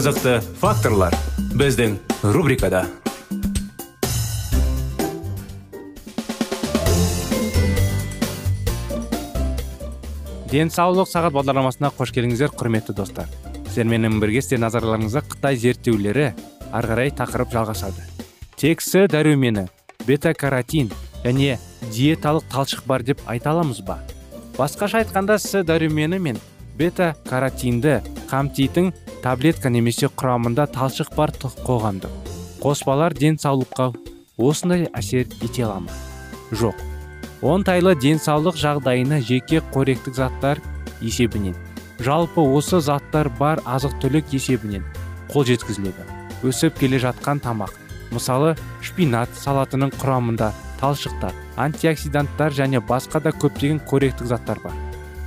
[0.00, 1.12] Қызықты факторлар
[1.60, 1.98] біздің
[2.32, 2.86] рубрикада.
[10.48, 13.28] Денсаулық сағат бағдарламасына қош келдіңіздер құрметті достар.
[13.66, 16.30] Сіздерменен бірге сіздер назарларыңызға қытай зерттеулері
[16.72, 18.00] ары қарай тақырып жалғасады.
[18.56, 19.66] С дәрумені
[20.06, 20.88] бета каротин
[21.26, 21.58] және
[21.92, 24.00] диеталық талшық бар деп айта аламыз ба?
[24.56, 26.40] Басқаша айтқанда с дәрумені мен
[26.78, 28.00] бета каротинді
[28.32, 33.90] қамтитын таблетка немесе құрамында талшық бар қоғамдық қоспалар денсаулыққа
[34.40, 35.92] осындай әсер ете ала ма?
[36.52, 36.76] Жоқ.
[37.40, 40.60] Оңтайлы денсаулық жағдайына жеке қоректік заттар
[41.00, 41.54] есебінен.
[42.00, 44.84] Жалпы осы заттар бар азық түлік есебінен
[45.32, 46.04] қол жеткізіледі.
[46.44, 47.76] Өсіп келе жатқан тамақ
[48.12, 54.72] мысалы шпинат салатының құрамында талшықтар антиоксиданттар және басқа да көптеген қоректік заттар бар.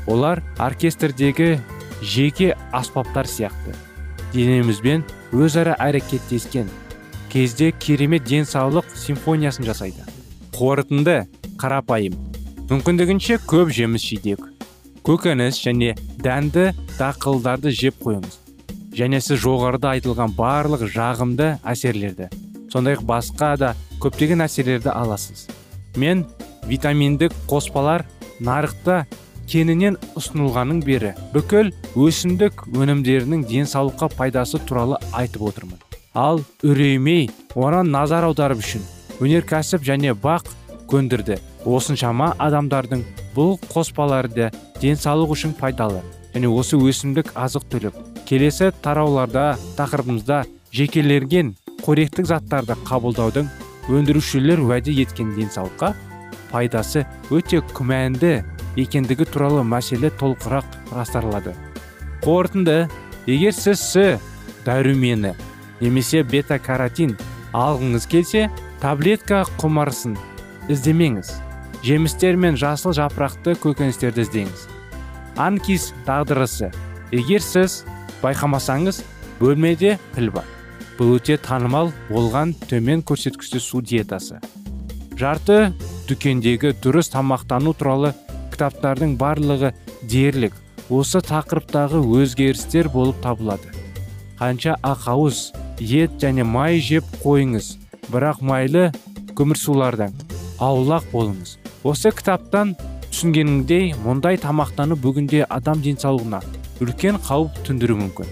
[0.08, 1.60] Олар оркестрдегі
[2.04, 3.74] жеке аспаптар сияқты.
[4.34, 6.70] Денемізбен өзара әрекеттескен
[7.32, 10.04] кезде керемет денсаулық симфониясын жасайды.
[10.54, 11.24] Қорытынды
[11.58, 12.20] қарапайым.
[12.70, 14.44] Мүмкіндігінше көп жеміс жидек
[15.04, 15.94] көкөніс және
[16.24, 18.38] дәнді дақылдарды жеп қойыңыз
[18.96, 22.30] және сіз жоғарыда айтылған барлық жағымды әсерлерді
[22.72, 25.50] сондай ақ басқа да көптеген әсерлерді аласыз.
[26.00, 26.24] Мен
[26.66, 28.06] витаминдік қоспалар
[28.40, 29.04] нарықта
[29.50, 35.80] кеңінен ұсынылғанын бері бүкіл өсімдік өнімдерінің денсаулыққа пайдасы туралы айтып отырмын.
[36.14, 38.84] Ал үреймей оған назар аударып үшін
[39.20, 40.50] өнеркәсіп және бақ
[40.92, 41.40] көндірді.
[41.66, 43.04] Осыншама адамдардың
[43.36, 44.50] бұл қоспаларды
[44.82, 46.02] денсаулық үшін пайдалы
[46.34, 47.98] және осы өсімдік азық түлік.
[48.28, 50.44] Келесі тарауларда тақырыбымызда
[50.74, 53.50] жекелерген қоректік заттарды қабылдаудың
[53.92, 55.94] өндірушілер уәде еткен денсаулыққа
[56.52, 58.44] пайдасы өте күмәнді.
[58.80, 61.54] Екендігі туралы мәселе толығырақ растарлады
[62.24, 62.88] қорытынды
[63.28, 64.20] егер сіз с
[64.66, 65.34] дәрумені
[65.82, 67.18] немесе бета каротин
[67.54, 68.48] алғыңыз келсе
[68.82, 70.16] таблетка құмарсын
[70.72, 71.30] іздемеңіз.
[71.84, 74.66] Жемістер мен жасыл жапырақты көкөністерді іздеңіз.
[75.36, 76.72] Анкис дағдырысы
[77.12, 77.82] егер сіз
[78.24, 79.02] байқамасаңыз
[79.42, 80.48] бөлмеде піл бар.
[80.98, 84.40] Бұл өте танымал болған төмен көрсеткішті су диетасы.
[85.20, 85.74] Жарты
[86.08, 88.14] дүкендегі дұрыс тамақтану туралы
[88.54, 89.74] кітаптардың барлығы
[90.10, 90.56] дерлік.
[90.94, 93.72] Осы тақырыптағы өзгерістер болып табылады.
[94.40, 97.78] Қанша ақауыз ет және май жеп қойыңыз.
[98.12, 98.90] Бірақ майлы
[99.34, 100.14] көмірсулардан
[100.60, 101.58] аулақ болыңыз.
[101.84, 102.76] Осы кітаптан
[103.10, 106.42] түсінгеніңдей мұндай тамақтану бүгінде адам денсаулығына
[106.84, 108.30] үлкен қауіп төндіруі мүмкін.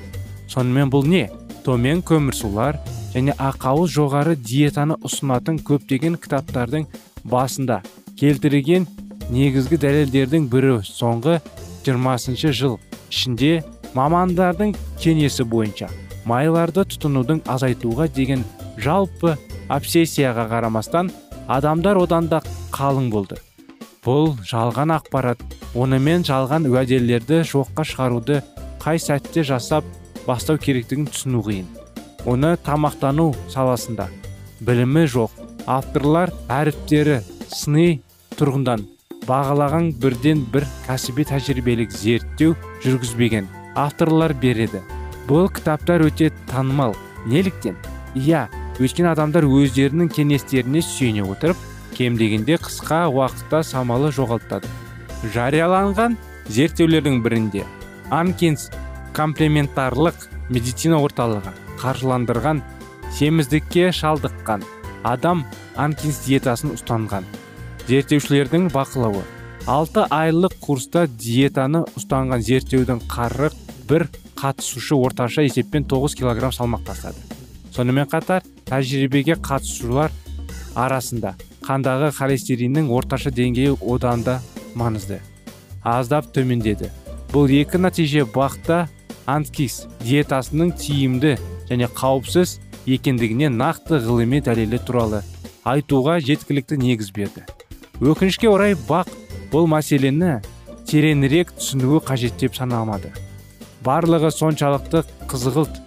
[0.51, 1.29] Сонымен бұл не?
[1.65, 2.79] Төмен көмірсулар
[3.13, 6.87] және ақауыз жоғары диетаны ұсынатын көптеген кітаптардың
[7.23, 7.81] басында
[8.19, 8.87] келтірген
[9.31, 11.39] негізгі дәлелдердің бірі соңғы
[11.87, 12.77] 20 жыл
[13.09, 13.61] ішінде
[13.95, 15.87] мамандардың кеңесі бойынша
[16.27, 18.43] майларды тұтынудың азайтуға деген
[18.77, 19.37] жалпы
[19.71, 21.11] обсессияға қарамастан
[21.47, 22.41] адамдар одан да
[22.75, 23.39] қалың болды.
[24.05, 25.41] Бұл жалған ақпарат
[25.77, 28.41] онымен жалған уәделерді жоққа шығаруды
[28.81, 29.85] қай сәтте жасап
[30.27, 31.67] бастау керектігін түсіну қиын.
[32.25, 34.09] Оны тамақтану саласында
[34.61, 38.01] білімі жоқ авторлар әріптері сыни
[38.37, 38.91] тұрғындан
[39.28, 44.82] бағалаған бірден бір кәсіби тәжірибелік зерттеу жүргізбеген авторлар береді.
[45.28, 46.96] Бұл кітаптар өте танымал.
[47.29, 47.78] Неліктен?
[48.18, 48.47] Иә
[48.82, 51.59] өйткені адамдар өздерінің кеңестеріне сүйене отырып
[51.96, 54.68] кем дегенде қысқа уақытта самалы жоғалтады.
[55.35, 56.18] Жарияланған
[56.50, 57.66] зерттеулердің бірінде
[58.09, 58.70] анкинс
[59.16, 61.53] комплементарлық медицина орталығы
[61.84, 62.64] қаржыландырған
[63.14, 64.66] семіздікке шалдыққан
[65.03, 65.46] адам
[65.76, 67.28] анкинс диетасын ұстанған.
[67.87, 69.22] Зерттеушілердің бақылауы.
[69.69, 73.55] Алты айлық курста диетаны ұстанған зерттеудің қарық
[73.89, 74.07] бір
[74.39, 77.22] қатысушы орташа есеппен 9 килограмм салмақ тастады.
[77.72, 80.11] Сонымен қатар тәжірибеге қатысушылар
[80.75, 81.35] арасында
[81.66, 84.39] қандағы холестериннің орташа деңгейі одан да
[84.75, 85.22] маңызды.
[85.84, 86.89] Аздап төмендеді.
[87.31, 88.87] Бұл екі нәтиже бақта
[89.29, 91.37] анткис диетасының тиімді
[91.69, 95.22] және қауіпсіз екендігіне нақты ғылыми дәлелі туралы
[95.63, 97.45] айтуға жеткілікті негіз берді.
[98.01, 99.11] Өкінішке орай бақ
[99.51, 100.39] бұл мәселені
[100.89, 103.11] тереңірек түсінуі қажет деп санамады
[103.85, 105.77] барлығы соншалықты қызғылт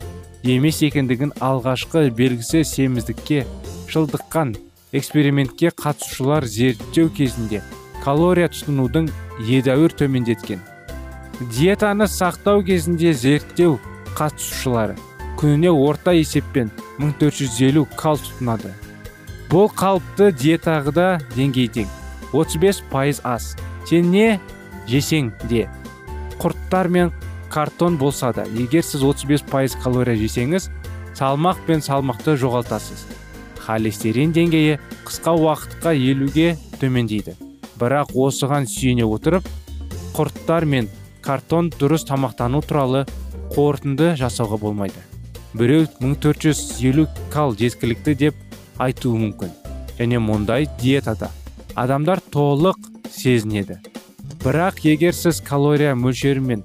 [0.46, 3.44] емес екендігін алғашқы белгісі семіздікке
[3.90, 4.54] шылдыққан
[4.94, 7.62] экспериментке қатысушылар зерттеу кезінде
[8.04, 9.08] калория тұтынудың
[9.48, 10.60] едәуір төмендеткен.
[11.56, 13.80] Диетаны сақтау кезінде зерттеу
[14.14, 14.94] қатысушылары
[15.40, 16.70] күніне орта есеппен
[17.00, 18.70] 1450 кал тұтынады.
[19.50, 21.90] Бұл қалыпты диетағыда деңгейден
[22.34, 23.54] 35 пайыз аз.
[23.86, 24.40] Сен не
[24.90, 25.68] жесең де.
[26.42, 27.12] Құрттар мен
[27.48, 30.68] картон болса да егер сіз 35 пайыз калория жесеңіз
[31.14, 33.04] салмақ пен салмақты жоғалтасыз.
[33.64, 37.36] Холестерин деңгейі қысқа уақытқа елуге төмендейді.
[37.78, 39.46] Бірақ осыған сүйене отырып
[40.16, 40.90] құрттар мен
[41.22, 43.04] картон дұрыс тамақтану туралы
[43.54, 44.98] қорытынды жасауға болмайды.
[45.54, 49.54] Біреу 1450 кал жеткілікті деп айтуы мүмкін.
[49.94, 51.30] Және мұндай диетада
[51.74, 52.78] адамдар толық
[53.10, 53.78] сезінеді.
[54.44, 56.62] Бірақ егер сіз калория мөлшері мен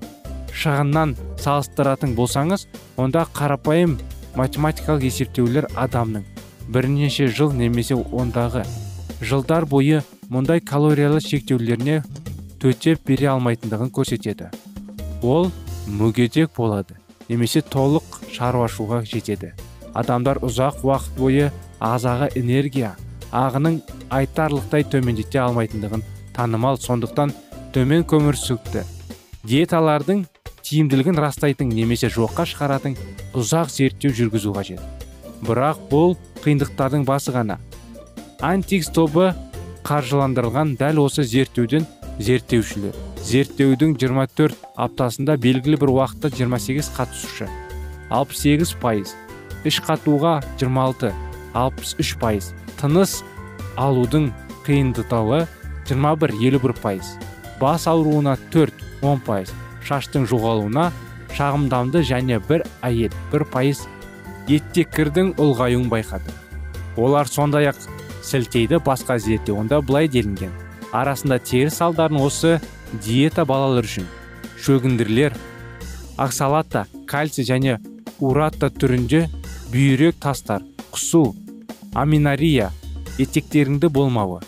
[0.53, 2.67] шығыннан салыстыратын болсаңыз
[2.99, 3.97] онда қарапайым
[4.37, 6.27] математикалық есептеулер адамның
[6.69, 8.65] бірнеше жыл немесе ондағы
[9.21, 12.03] жылдар бойы мұндай калориялы шектеулеріне
[12.61, 14.51] төтеп бере алмайтындығын көрсетеді.
[15.23, 15.49] Ол
[15.87, 19.53] мүгедек болады немесе толық шаруашуға жетеді.
[19.93, 22.95] Адамдар ұзақ уақыт бойы ағзаға энергия
[23.35, 23.81] ағының
[24.19, 26.05] айтарлықтай төмендете алмайтындығын
[26.35, 27.33] танымал сондықтан
[27.75, 28.85] төмен көмірсутекті
[29.47, 30.25] диеталардың
[30.69, 32.97] тиімділігін растайтын немесе жоққа шығаратын
[33.37, 34.81] ұзақ зерттеу жүргізу қажет.
[35.45, 37.57] Бірақ бұл қиындықтардың басы ғана.
[38.43, 39.31] Антикс тобы
[39.87, 41.87] қаржыландырылған дәл осы зерттеуден
[42.19, 42.93] зерттеушілер.
[43.23, 47.49] Зерттеудің 24 аптасында белгілі бір уақытта 28 қатысушы.
[48.11, 49.15] 68 пайыз.
[49.65, 51.13] Іш қатуға 26
[51.53, 52.53] 63 пайыз.
[52.79, 53.19] Тыныс
[53.77, 54.29] алудың
[54.65, 55.43] қиындатауы
[55.89, 57.13] 21-51 пайыз
[57.59, 59.53] бас ауруына 4-10 пайыз
[59.87, 60.89] шаштың жоғалуына
[61.37, 63.85] шағымданды және бір әйел бір пайыз
[64.49, 66.33] еттекірдің ұлғаюын байқады.
[66.97, 67.83] Олар сондай ақ
[68.25, 70.51] сілтейді басқа зерттеуінде былай делінген.
[70.91, 72.57] Арасында теріс салдарын осы
[73.05, 74.07] диета балалар үшін
[74.63, 75.35] шөгінділер
[76.17, 77.77] оксалата кальций және
[78.19, 79.27] урата түрінде
[79.71, 81.29] бүйрек тастар құсу
[81.95, 82.71] аминария
[83.17, 84.41] еттектеріңді болмауы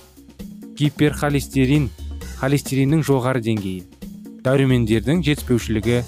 [0.78, 1.90] гиперхолестерин
[2.40, 3.86] холестериннің жоғары деңгейі
[4.46, 6.02] дәрумендердің жетіспеушілігі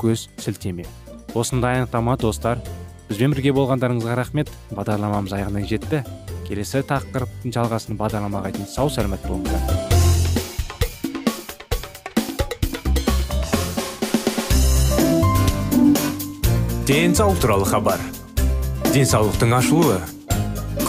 [0.00, 0.86] көз сілтеме.
[1.34, 2.60] Осындай анықтама достар
[3.08, 4.50] бізбен бірге болғандарыңызға рахмет.
[4.72, 6.04] Бағдарламамыз аяғына жетті.
[6.48, 9.60] Келесі тақырыптың жалғасын бағдарламаға дейін сау сәлемет болыңыздар.
[16.88, 18.00] Денсаулық туралы хабар.
[18.90, 20.00] Денсаулықтың ашылуы.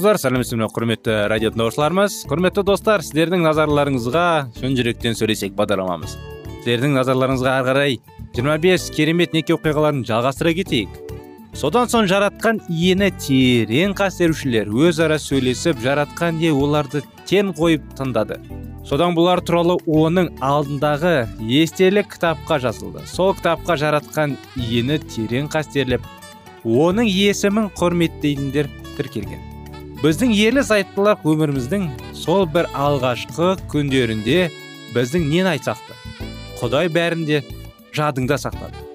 [0.00, 2.14] Армысыздар сәлеметсіздер ме құрметті радио тыңдаушыларымыз.
[2.30, 4.22] Құрметті достар сіздердің назарларыңызға
[4.56, 6.14] шын жүректен сөйлесейік бағдарламамыз.
[6.62, 7.98] Сіздердің назарларыңызға ары қарай
[8.32, 10.94] 25 керемет неке оқиғаларын жалғастыра кетейік.
[11.52, 18.40] Содан соң жаратқан иені терең қастерушілер өзара сөйлесіп жаратқан ие оларды тен қойып тыңдады.
[18.88, 23.04] Содан бұлар туралы оның алдындағы естелік кітапқа жазылды.
[23.04, 26.08] Сол кітапқа жаратқан иені терең қастерлеп
[26.64, 29.49] оның есімін құрметтейтіндер тіркелген.
[30.00, 34.46] Біздің ерлі зайыптылар өміріміздің сол бір алғашқы күндерінде
[34.94, 35.96] біздің нені айтсақ та
[36.60, 37.42] құдай бәрін де
[37.96, 38.86] жадыңда сақтады.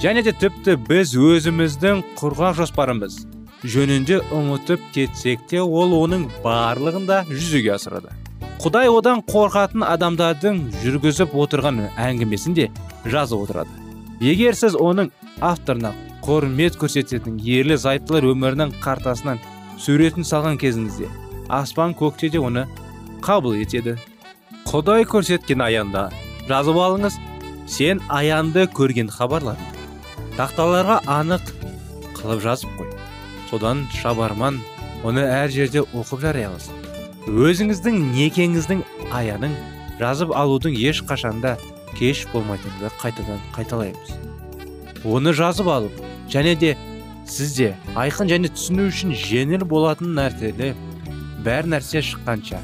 [0.00, 3.18] Және де тіпті біз өзіміздің құрғақ жоспарымыз
[3.64, 8.12] жөнінде ұмытып кетсек те ол оның барлығын да жүзеге асырады.
[8.60, 12.68] Құдай одан қорқатын адамдардың жүргізіп отырған әңгімесін де
[13.04, 13.72] жазып отырады.
[14.20, 15.08] Егер сіз оның
[15.40, 15.92] авторына
[16.24, 19.40] құрмет көрсететін ерлі зайыптылар өмірінің картасынан
[19.80, 21.08] суретін салған кезіңізде
[21.48, 22.66] аспан көкте де оны
[23.24, 23.96] қабыл етеді.
[24.68, 26.10] Құдай көрсеткен аянда
[26.48, 27.16] жазып алыңыз.
[27.70, 29.78] Сен аянды көрген хабарладың
[30.36, 31.52] тақталарға анық
[32.18, 32.90] қылып жазып қой.
[33.50, 34.60] Содан шабарман
[35.06, 36.80] оны әр жерде оқып жарияласын
[37.30, 38.82] өзіңіздің некеңіздің
[39.14, 39.54] аяның
[40.00, 41.56] жазып алудың еш қашанда
[41.98, 44.14] кеш болмайтынды қайтадан қайталаймыз.
[45.04, 46.00] Оны жазып алып
[46.32, 46.76] және де
[47.30, 50.72] сізде айқын және түсіну үшін жеңіл болатын нәрселі
[51.46, 52.60] бәр нәрсе шыққанша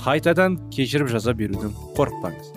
[0.00, 2.52] қайтадан кешіріп жаза берудің қорықпаңыз.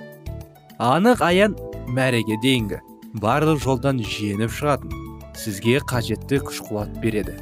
[0.79, 1.57] Анық аян
[1.91, 2.79] мәреге дейінгі.
[3.19, 4.93] Барлық жолдан жеңіп шығатын
[5.37, 7.35] сізге қажетті күш қуат береді.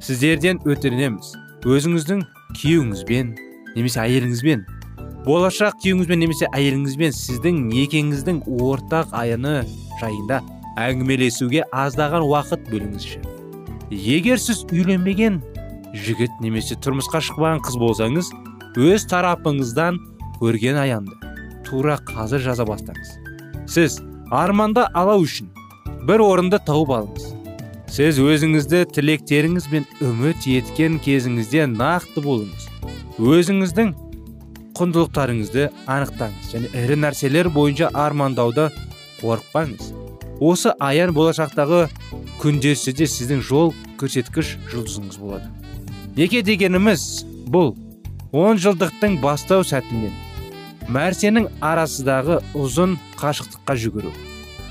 [0.00, 1.34] Сіздерден өтінеміз.
[1.66, 2.22] Өзіңіздің
[2.56, 3.34] күйеуіңізбен
[3.74, 4.62] немесе әйеліңізбен
[5.26, 9.58] болашақ күйеуіңізбен немесе әйеліңізбен сіздің некеңіздің ортақ аяны
[10.00, 10.40] жайында
[10.80, 13.20] әңгімелесуге аздаған уақыт бөліңізші.
[13.90, 15.40] Егер сіз үйленбеген
[15.94, 18.30] жігіт немесе тұрмысқа шықпаған қыз болсаңыз
[18.78, 19.98] өз тарапыңыздан
[20.38, 21.16] көрген аянды
[21.66, 23.16] тура қазір жаза бастаңыз.
[23.66, 23.98] Сіз
[24.30, 25.50] арманда ала үшін
[26.06, 27.26] бір орынды тауып алыңыз.
[27.90, 32.68] Сіз өзіңізді тілектеріңіз бен үміт еткен кезіңізде нақты болыңыз.
[33.18, 33.94] Өзіңіздің
[34.78, 38.70] құндылықтарыңызды анықтаңыз және ірі нәрселер бойынша армандауды
[39.20, 39.90] қорықпаңыз.
[40.40, 41.84] Осы аян болашақтағы
[42.40, 45.50] күндесі де сіздің жол көрсеткіш жұлдызыңыз болады.
[46.16, 47.04] Неке дегеніміз
[47.52, 47.74] бұл
[48.32, 50.16] он жылдықтың бастау сәтінен
[50.90, 54.10] мәрсенің арасындағы ұзын қашықтыққа жүгіру.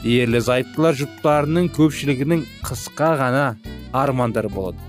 [0.03, 3.45] Ерлі зайыптылар жұптарының көпшілігінің қысқа ғана
[3.93, 4.79] армандары болады.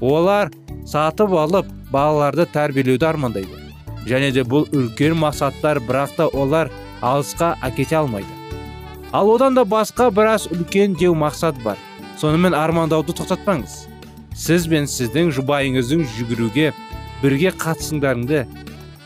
[0.00, 0.50] Олар
[0.86, 3.62] сатып алып балаларды тәрбиелеуді армандайды.
[4.08, 6.70] Және де бұл үлкен мақсаттар бірақ та олар
[7.02, 8.39] алысқа әкете алмайды.
[9.12, 11.78] Ал одан да басқа біраз үлкен деу мақсат бар.
[12.20, 13.86] Сонымен армандауды тоқтатпаңыз.
[14.36, 16.70] Сіз бен сіздің жұбайыңыздың жүгіруге
[17.22, 18.44] бірге қатысыңдарыңды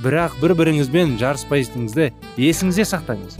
[0.05, 3.39] бірақ бір біріңізбен жарыспайтыныңызды есіңізде сақтаңыз.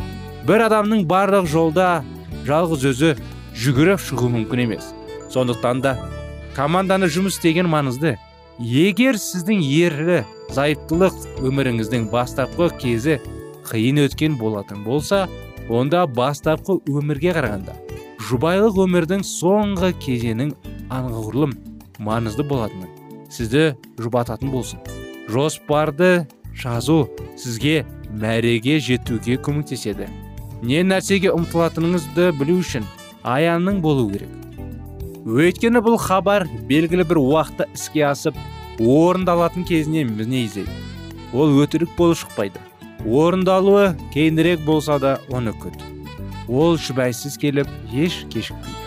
[0.49, 2.03] Бір адамның барлық жолда
[2.47, 3.15] жалғыз өзі
[3.61, 4.93] жүгіріп шығу мүмкін емес.
[5.35, 5.97] Сондықтан да
[6.57, 8.17] команданы жұмыс істеген маңызды.
[8.59, 10.21] Егер сіздің ерлі
[10.55, 13.19] зайыптылық өміріңіздің бастапқы кезі
[13.67, 15.25] қиын өткен болатын болса
[15.73, 17.75] онда бастапқы өмірге қарағанда
[18.29, 20.53] жұбайлық өмірдің соңғы кезеңінің
[20.93, 21.55] анғұрлым
[22.05, 22.91] маңызды болатынын
[23.33, 24.81] сізді жұбататын болсын.
[25.29, 27.09] Жоспарды жазу
[27.41, 30.09] сізге мәреге жетуге көмектеседі.
[30.63, 32.85] Не нәрсеге ұмтылатыныңызды білу үшін
[33.25, 34.31] аянның болу керек.
[35.25, 38.37] Өйткені бұл хабар белгілі бір уақытта іске асып
[38.79, 40.47] орындалатын кезіне міне
[41.33, 42.61] ол өтірік болып шықпайды.
[43.03, 45.77] Орындалуы кейінірек болса да оны күт.
[46.49, 48.81] Ол шүбәсіз келіп еш кешікпейді.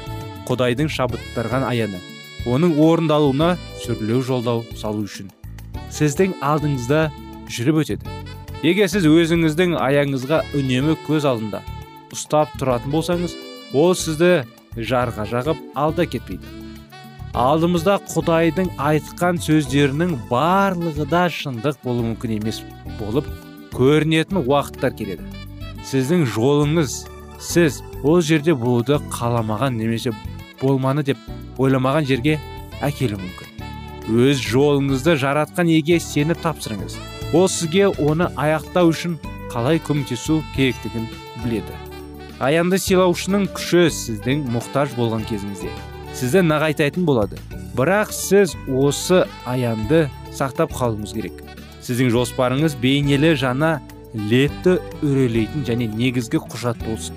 [0.48, 2.00] Құдайдың шабыттырған аяны
[2.48, 5.32] оның орындалуына сүрлеу жолдау салу үшін.
[5.92, 7.08] Сіздің алдыңызда
[7.52, 8.14] жүріп өтеді.
[8.64, 11.62] Егер сіз өзіңіздің аяңызға үнемі көз алдында
[12.14, 13.36] ұстап тұратын болсаңыз
[13.76, 14.32] ол сізді
[14.78, 16.56] жарға жағып алда кетпейді.
[17.38, 22.64] Алдымызда құдайдың айтқан сөздерінің барлығы да шындық болуы мүмкін емес
[23.02, 23.28] болып
[23.78, 25.24] көрінетін уақыттар келеді.
[25.86, 27.04] Сіздің жолыңыз
[27.40, 30.12] сіз ол жерде болуды қаламаған немесе
[30.62, 31.18] болманы деп
[31.62, 32.40] ойламаған жерге
[32.82, 33.54] әкелуі мүмкін.
[34.08, 36.98] Өз жолыңызды жаратқан еге сеніп тапсырыңыз.
[37.38, 39.18] Ол сізге оны аяқтау үшін
[39.52, 41.08] қалай көмектесу керектігін
[41.44, 41.76] біледі.
[42.40, 45.72] Аянды сыйлаушының күші сіздің мұқтаж болған кезіңізде.
[46.18, 47.38] Сізді нығайтайтын болады.
[47.78, 51.47] Бірақ сіз осы аянды сақтап қалуыңыз керек.
[51.88, 53.78] Сіздің жоспарыңыз бейнелі жана
[54.14, 57.16] летті үрелейтін және негізгі құжат болсын.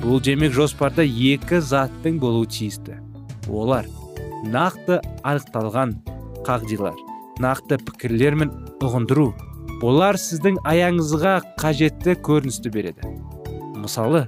[0.00, 2.96] Бұл демек жоспарда екі заттың болуы тиісті.
[3.48, 3.88] Олар
[4.48, 5.96] нақты анықталған
[6.46, 6.96] қағдилар
[7.42, 8.52] нақты пікірлер мен
[8.84, 9.30] ұғындыру.
[9.84, 13.10] Олар сіздің аяңызға қажетті көріністі береді.
[13.76, 14.24] Мысалы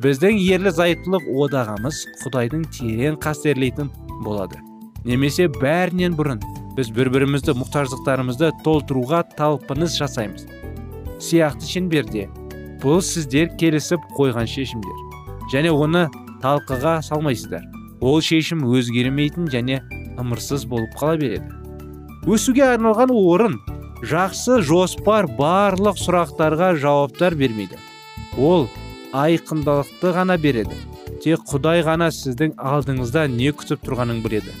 [0.00, 3.90] біздің ерлі зайыптылық одағамыз құдайдың терең қастерлейтін
[4.24, 4.62] болады.
[5.04, 6.40] Немесе бәрінен бұрын
[6.78, 10.44] біз бір бірімізді мұқтаждықтарымызды толтыруға талпыныс жасаймыз.
[11.18, 12.28] Сияқты шеңберде
[12.78, 15.00] бұл сіздер келісіп қойған шешімдер.
[15.50, 16.04] Және оны
[16.38, 17.64] талқыға салмайсыздар.
[17.98, 19.80] Ол шешім өзгермейтін және
[20.22, 21.50] ымырсыз болып қала береді.
[22.30, 23.58] Өсуге арналған орын
[24.06, 27.82] жақсы жоспар барлық сұрақтарға жауаптар бермейді.
[28.38, 28.68] Ол
[29.10, 30.78] айқындалықты ғана береді.
[31.26, 34.54] Тек құдай ғана сіздің алдыңызда не күтіп тұрғанын біледі.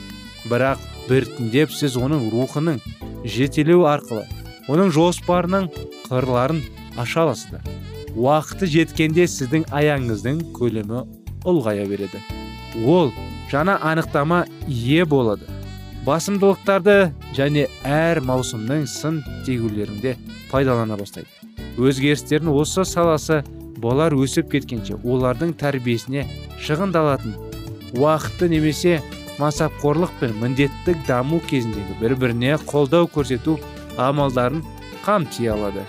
[0.46, 2.78] Бірақ біртіндеп сіз оның рухының
[3.24, 4.24] жетелеу арқылы
[4.68, 5.68] оның жоспарының
[6.08, 6.60] қырларын
[7.00, 7.62] аша аласыздар.
[8.16, 11.04] Уақыты жеткенде сіздің аяңыздың көлемі
[11.48, 12.20] ұлғая береді.
[12.84, 13.12] Ол
[13.50, 15.46] жаңа анықтама ие болады.
[16.06, 20.16] Басымдылықтарды және әр маусымның сын тегулерінде
[20.50, 21.28] пайдалана бастайды.
[21.78, 23.42] Өзгерістердің осы саласы
[23.78, 26.24] балалар өсіп кеткенше олардың тәрбиесіне
[26.64, 27.36] шығындалатын
[27.98, 28.98] уақытты немесе
[29.38, 33.58] мансапқорлық пен міндеттік даму кезіндегі бір біріне қолдау көрсету
[33.96, 34.64] амалдарын
[35.04, 35.84] қамти алады.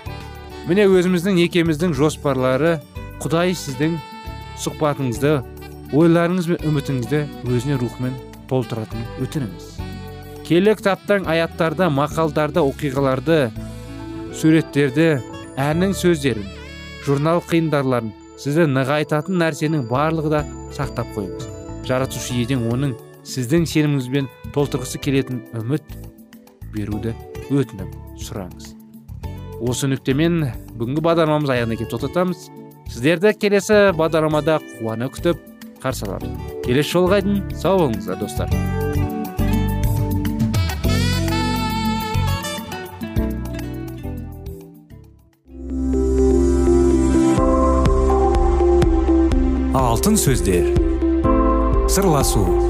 [0.68, 2.78] Міне өзіміздің екеміздің жоспарлары
[3.22, 3.96] құдай сіздің
[4.60, 5.40] сұхбатыңызды
[5.96, 8.14] ойларыңыз бен үмітіңізді өзіне рухымен
[8.50, 9.66] толтыратын өтініңіз.
[10.46, 13.38] Келі кітаптың аяттарды мақалдарды оқиғаларды
[14.34, 15.10] суреттерді
[15.58, 16.46] әннің сөздерін
[17.06, 20.42] журнал қиындарларын сізді нығайтатын нәрсенің барлығы да
[20.76, 21.46] сақтап қойыңыз.
[21.86, 22.94] Жаратушы иеден оның
[23.26, 25.84] сіздің сеніміңізбен толтырғысы келетін үміт
[26.74, 27.14] беруді
[27.50, 28.72] өтініп сұраңыз.
[29.60, 30.42] Осы нүктемен
[30.80, 32.48] бүгінгі бағдарламамыз аяғына келіп тоқтатамыз.
[32.90, 35.42] Сіздерді келесі бағдарламада қуана күтіп
[35.82, 38.50] қарсы аламыз келесі жолға дейін сау болыңыздар достар.
[49.74, 50.72] Алтын сөздер.
[51.90, 52.69] Сырласу.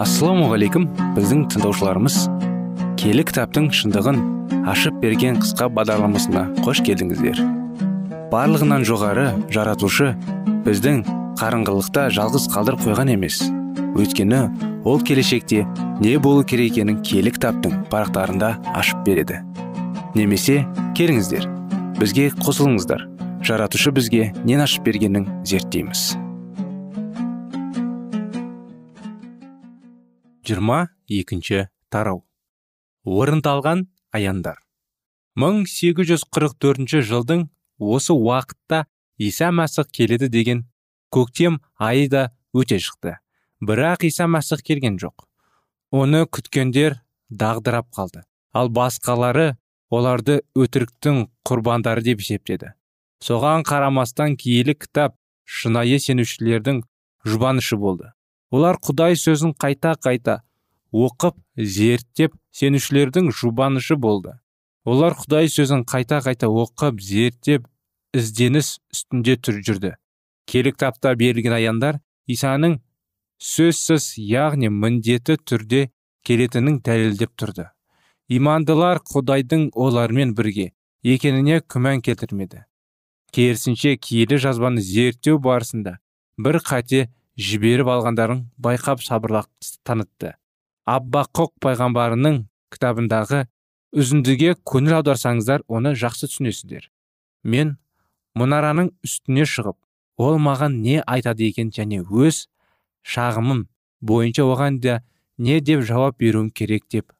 [0.00, 0.86] Ассалаумағалейкум
[1.16, 2.14] біздің тыңдаушыларымыз.
[3.00, 4.20] Келі кітаптың шындығын
[4.70, 7.42] ашып берген қысқа бағдарламасына қош келдіңіздер.
[8.32, 10.14] Барлығынан жоғары жаратушы
[10.64, 11.02] біздің
[11.40, 13.42] қарыңғылықта жалғыз қалдыр қойған емес.
[13.98, 14.40] Өйткені
[14.88, 15.66] ол келешекте
[16.00, 19.42] не болу керек екенін киелі кітаптың парақтарында ашып береді.
[20.14, 20.62] Немесе
[20.96, 21.44] келіңіздер
[22.00, 23.04] бізге қосылыңыздар.
[23.44, 26.29] Жаратушы бізге нен ашып бергенін зерттейміз.
[30.50, 32.24] Жиырма екінші тарау.
[33.06, 34.58] Орындалған аяндар.
[35.38, 37.46] 1844 жылдың
[37.78, 38.84] осы уақытта
[39.18, 40.64] иса мәсіх келеді деген
[41.14, 43.16] көктем айы да өте шықты.
[43.62, 45.26] Бірақ иса мәсіх келген жоқ.
[45.90, 46.98] Оны күткендер
[47.30, 48.24] дағдырап қалды.
[48.52, 49.56] Ал басқалары
[49.90, 52.74] оларды өтіріктің құрбандары деп есептеді.
[53.22, 56.82] Соған қарамастан киелі кітап шынайы сенушілердің
[57.26, 58.12] жұбанышы болды.
[58.50, 60.40] Олар құдай сөзін қайта қайта
[60.90, 64.34] оқып зерттеп сенушілердің жұбанышы болды.
[64.84, 67.66] Олар құдай сөзін қайта қайта оқып зерттеп
[68.16, 69.92] ізденіс үстінде түр жүрді.
[70.50, 72.80] Келі кітапта берілген аяндар исаның
[73.38, 75.90] сөзсіз яғни міндетті түрде
[76.26, 77.68] келетінін дәлелдеп тұрды.
[78.28, 82.64] Имандылар құдайдың олармен бірге екеніне күмән келтірмеді.
[83.30, 85.98] Керісінше киелі жазбаны зерттеу барысында
[86.38, 87.06] бір қате
[87.40, 89.48] жіберіп алғандарын байқап сабырлық
[89.86, 90.34] танытты.
[90.84, 92.42] Аббақұқ пайғамбарының
[92.74, 93.44] кітабындағы
[93.96, 96.90] үзіндіге көңіл аударсаңыздар оны жақсы түсінесіздер.
[97.42, 97.76] Мен
[98.38, 99.78] мұнараның үстіне шығып
[100.20, 102.44] ол маған не айтады екен және өз
[103.02, 103.64] шағымым
[104.04, 105.00] бойынша оған да
[105.38, 107.12] не деп жауап беруім керек деп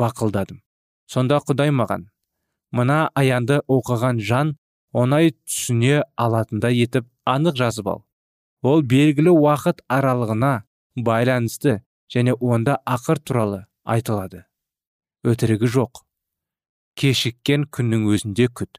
[0.00, 0.62] бақылдадым.
[1.06, 2.08] Сонда құдай маған
[2.72, 4.56] мына аянды оқыған жан
[4.96, 8.02] оңай түсіне алатындай етіп анық жазып ал.
[8.62, 10.52] Ол белгілі уақыт аралығына
[11.08, 11.80] байланысты
[12.14, 14.44] және онда ақыр туралы айтылады.
[15.26, 16.02] Өтірігі жоқ.
[16.98, 18.78] Кешіккен күннің өзінде күт.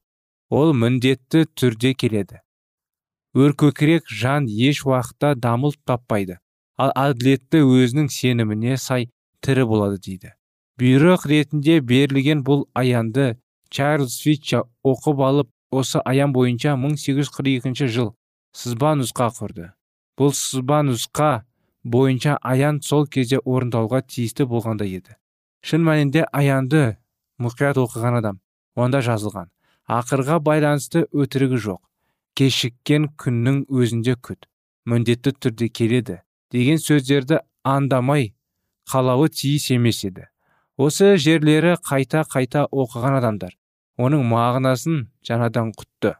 [0.49, 2.39] Ол міндетті түрде келеді.
[3.33, 6.37] Өркөкірек жан еш уақытта дамыл таппайды.
[6.77, 9.09] Ал әділетті өзінің сеніміне сай
[9.41, 10.33] тірі болады дейді.
[10.79, 13.37] Бұйрық ретінде берілген бұл аянды
[13.69, 18.13] чарльз фитча оқып алып осы аян бойынша 1842 жыл
[18.53, 19.71] сызба нұсқа құрды.
[20.17, 21.43] Бұл сызба нұсқа
[21.83, 25.17] бойынша аян сол кезде орындауға тиісті болғандай еді.
[25.65, 26.97] Шын мәнінде аянды
[27.41, 28.39] мұқият оқыған адам
[28.75, 29.49] онда жазылған.
[29.89, 31.81] Ақырға байланысты өтірігі жоқ.
[32.37, 34.47] Кешіккен күннің өзінде күт
[34.89, 38.33] міндетті түрде келеді деген сөздерді андамай
[38.89, 40.27] қалауы тиіс емес еді.
[40.77, 43.53] Осы жерлері қайта қайта оқыған адамдар
[43.97, 46.15] оның мағынасын жаңадан құтты.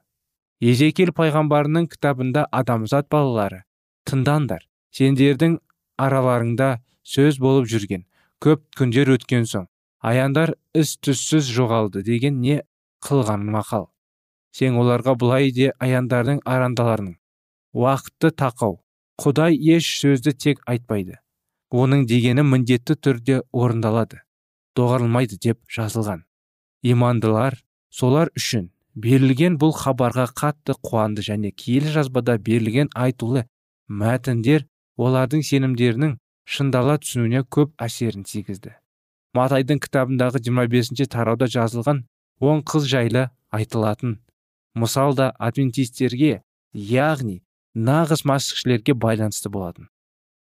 [0.63, 3.63] Езекел пайғамбарының кітабында адамзат балалары
[4.09, 4.63] тыңдаңдар
[4.95, 5.57] сендердің
[6.05, 6.69] араларыңда
[7.15, 8.05] сөз болып жүрген
[8.45, 9.67] көп күндер өткен соң
[10.11, 12.61] аяндар із түссіз жоғалды деген не
[13.03, 13.89] қылған мақал.
[14.55, 17.15] Сен оларға бұлай де аяндардың арандаларының
[17.73, 18.77] уақыты тақау
[19.23, 21.17] құдай еш сөзді тек айтпайды
[21.73, 24.21] оның дегені міндетті түрде орындалады
[24.77, 26.23] доғарылмайды деп жазылған.
[26.83, 27.57] Имандылар
[27.89, 33.45] солар үшін берілген бұл хабарға қатты қуанды және киелі жазбада берілген айтулы
[33.89, 38.75] мәтіндер олардың сенімдерінің шындала түсуіне көп әсерін тигізді.
[39.33, 42.03] Матайдың кітабындағы 25 тарауда жазылған
[42.39, 44.19] он қыз жайлы айтылатын.
[44.75, 47.41] Мысал да адвентистерге яғни
[47.73, 49.89] нағыз масқішілерге байланысты болатын.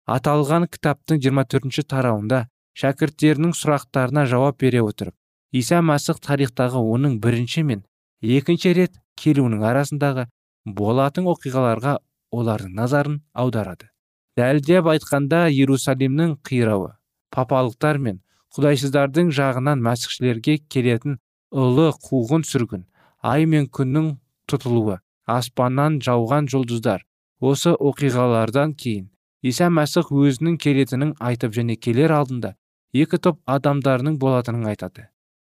[0.05, 2.45] Аталған кітаптың 24 тарауында
[2.77, 5.15] шәкірттерінің сұрақтарына жауап бере отырып
[5.55, 7.83] иса мәсіх тарихтағы оның бірінші мен
[8.21, 10.27] екінші рет келуінің арасындағы
[10.65, 11.97] болатын оқиғаларға
[12.35, 13.89] олардың назарын аударады.
[14.35, 16.91] Дәлдеп айтқанда иерусалимнің қирауы
[17.31, 18.21] папалықтар мен
[18.55, 21.17] құдайсыздардың жағынан мәсіхшілерге келетін
[21.51, 22.85] ұлы қуғын сүргін
[23.23, 24.11] ай мен күннің
[24.51, 24.99] тұтылуы
[25.37, 27.05] аспаннан жауған жұлдыздар
[27.51, 29.09] осы оқиғалардан кейін
[29.51, 32.55] иса мәсіх өзінің келетінін айтып және келер алдында
[32.93, 35.09] екі топ адамдарының болатынын айтады.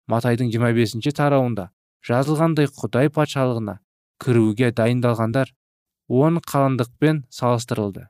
[0.08, 1.70] Матайдың 25 тарауында
[2.08, 3.78] жазылғандай құдай патшалығына
[4.24, 5.54] кіруге дайындалғандар
[6.08, 8.08] он қалыңдықпен салыстырылды.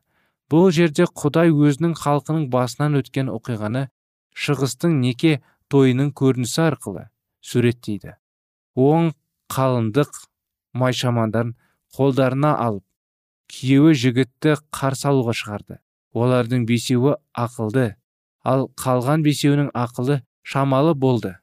[0.49, 3.87] Бұл жерде құдай өзінің халқының басынан өткен оқиғаны
[4.33, 5.39] шығыстың неке
[5.71, 7.07] тойының көрінісі арқылы
[7.41, 8.15] суреттейді.
[8.75, 9.13] Он
[9.53, 10.11] қалыңдық
[10.73, 11.55] майшамандарын
[11.93, 12.85] қолдарына алып
[13.53, 15.79] күйеуі жігітті қарсы алуға шығарды.
[16.13, 17.93] Олардың бесеуі ақылды
[18.43, 21.37] ал қалған бесеуінің ақылы шамалы болды.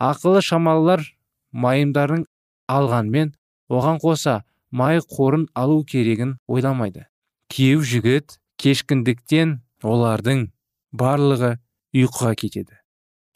[0.00, 1.04] Ақылы шамалылар
[1.52, 2.24] майымдарын
[2.68, 3.32] алғанмен
[3.70, 7.06] оған қоса май қорын алу керегін ойламайды.
[7.52, 10.46] Күйеу жігіт кешкіндіктен олардың
[10.92, 11.56] барлығы
[11.96, 12.78] ұйқыға кетеді.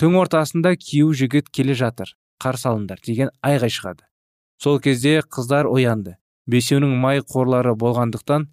[0.01, 2.13] Түн ортасында күйеу жігіт келе жатыр.
[2.41, 4.05] Қарсы алыңдар деген айғай шығады.
[4.61, 6.17] Сол кезде қыздар оянды.
[6.47, 8.47] Бесеуінің май қорлары болғандықтан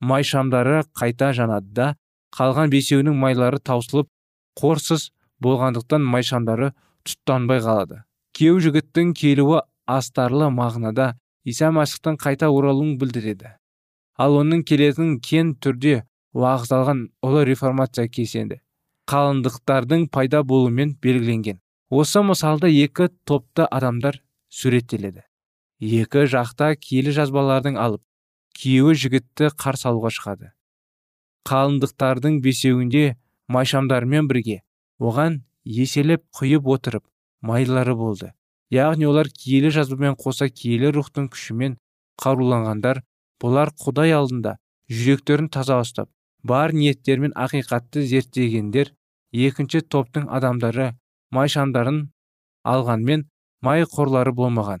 [0.00, 1.88] май шамдары қайта жанады да
[2.36, 4.10] қалған бесеуінің майлары таусылып
[4.58, 5.10] қорсыз
[5.42, 6.72] болғандықтан май шамдары
[7.06, 8.02] тұттанбай қалады.
[8.40, 11.10] Күйеу жігіттің келуі астарлы мағынада
[11.44, 13.50] иса мәсіхтің қайта оралуын білдіреді.
[14.16, 18.62] Ал оның келетінін кен түрде уағыздалған ұлы реформация кесенді
[19.12, 21.58] қалыңдықтардың пайда болуымен белгіленген.
[21.90, 25.26] Осы мысалда екі топты адамдар суреттеледі.
[25.84, 28.00] Екі жақта киелі жазбалардың алып
[28.56, 30.52] күйеуі жігітті қарсы алуға шығады.
[31.44, 33.04] Қалыңдықтардың бесеуінде
[33.52, 34.62] майшамдармен бірге
[34.96, 37.04] оған еселеп құйып отырып
[37.42, 38.32] майлары болды.
[38.70, 41.76] Яғни олар киелі жазбамен қоса киелі рухтың күшімен
[42.22, 43.02] қаруланғандар
[43.42, 44.56] бұлар құдай алдында
[44.90, 46.10] жүректерін таза ұстап
[46.42, 48.92] бар ниеттермен ақиқатты зерттегендер
[49.32, 50.92] екінші топтың адамдары
[51.34, 52.00] майшандарын
[52.64, 53.26] алғанмен
[53.62, 54.80] май қорлары болмаған.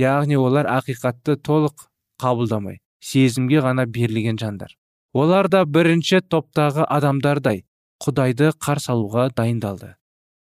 [0.00, 1.86] Яғни олар ақиқатты толық
[2.20, 4.72] қабылдамай сезімге ғана берілген жандар.
[5.12, 7.62] Олар да бірінші топтағы адамдардай
[8.02, 9.94] құдайды қарсы алуға дайындалды.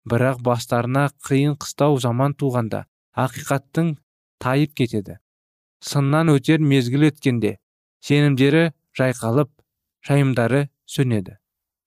[0.07, 2.85] Бірақ бастарына қиын қыстау заман туғанда
[3.15, 3.95] ақиқаттың
[4.39, 5.17] тайып кетеді.
[5.83, 7.57] Сыннан өтер мезгіл өткенде
[8.05, 9.51] сенімдері жайқалып
[10.07, 11.38] шайымдары сөнеді.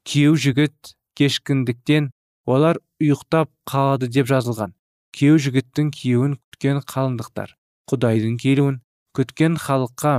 [0.09, 2.11] Күйеу жігіт кешкіндіктен
[2.47, 4.73] олар ұйықтап қалады деп жазылған.
[5.17, 7.55] Күйеу жігіттің күйеуін күткен қалыңдықтар
[7.93, 8.81] құдайдың келуін
[9.17, 10.13] күткен халыққа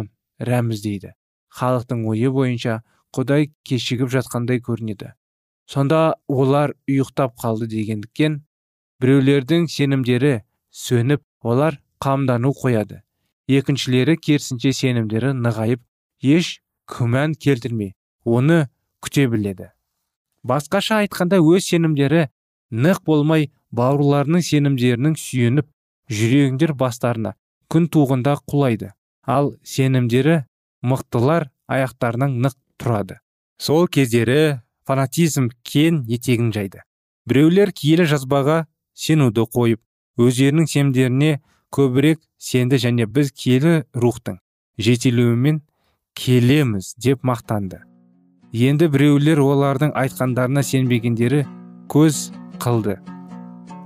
[0.50, 1.14] рәміздейді
[1.58, 2.82] халықтың ойы бойынша
[3.16, 5.14] құдай кешігіп жатқандай көрінеді.
[5.74, 8.44] Сонда олар ұйықтап қалды дегендіктен
[9.02, 13.02] біреулердің сенімдері сөніп олар қамдану қояды.
[13.50, 15.82] Екіншілері керісінше сенімдері нығайып
[16.22, 18.68] еш күмән келтірмей оны
[19.04, 19.72] күте біледі.
[20.46, 22.28] Басқаша айтқанда өз сенімдері
[22.72, 25.70] нық болмай бауырларының сенімдерінің сүйеніп
[26.12, 27.34] жүрегіндер бастарына
[27.72, 28.92] күн туғында құлайды.
[29.26, 30.44] Ал сенімдері
[30.84, 33.20] мықтылар аяқтарынан нық тұрады.
[33.58, 36.84] Сол кездері фанатизм кен етегін жайды.
[37.26, 39.82] Біреулер киелі жазбаға сенуді қойып
[40.20, 41.40] өздерінің сенімдеріне
[41.74, 44.40] көбірек сенді және біз киелі рухтың
[44.78, 45.62] жетелеуімен
[46.14, 47.82] келеміз деп мақтанды.
[48.54, 51.42] Енді біреулер олардың айтқандарына сенбегендері
[51.90, 52.30] көз
[52.62, 53.00] қылды.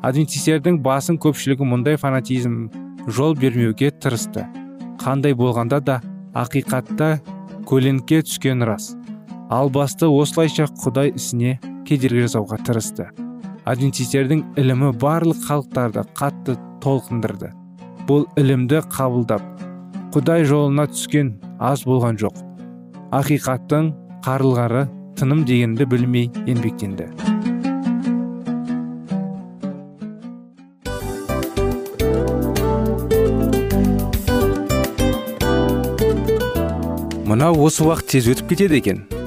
[0.04, 2.68] Адвентистердің басын көпшілігі мұндай фанатизм
[3.08, 4.44] жол бермеуге тырысты.
[5.00, 6.02] Қандай болғанда да
[6.36, 7.18] ақиқатта
[7.68, 8.96] көлеңке түскен рас.
[9.50, 11.58] Ал басты осылайша құдай ісіне
[11.88, 13.08] кедергі жасауға тырысты.
[13.68, 17.54] Адвентистердің ілімі барлық халықтарды қатты толқындырды.
[18.08, 19.44] Бұл ілімді қабылдап
[20.16, 22.36] құдай жолына түскен аз болған жоқ.
[23.16, 23.92] Ақиқаттың
[24.28, 24.88] қарылғары
[25.20, 27.08] тыным дегенді білмей еңбектенді.
[37.28, 39.06] Мынау осы уақыт тез өтіп кетеді екен.